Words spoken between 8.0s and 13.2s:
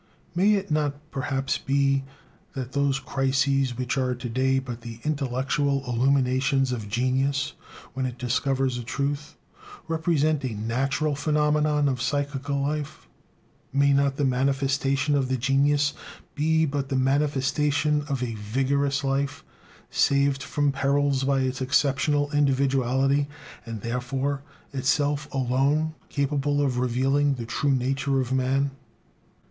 it discovers a truth, represent a natural phenomenon of psychical life?